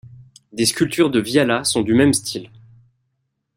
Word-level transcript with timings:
Des 0.51 0.65
sculptures 0.65 1.11
de 1.11 1.19
Viala 1.19 1.63
sont 1.63 1.83
du 1.83 1.93
même 1.93 2.13
style. 2.15 2.49